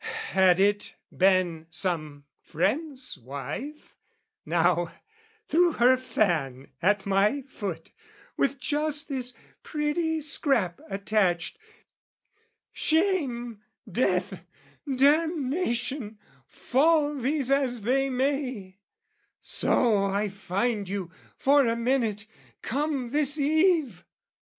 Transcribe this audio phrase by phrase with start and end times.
[0.31, 3.99] Had it been some friend's wife,
[4.47, 4.91] now,
[5.47, 7.91] threw her fan At my foot,
[8.35, 11.59] with just this pretty scrap attached,
[12.71, 14.43] "Shame, death,
[14.91, 18.79] damnation fall these as they may,
[19.39, 22.25] "So I find you, for a minute!
[22.63, 24.03] Come this eve!"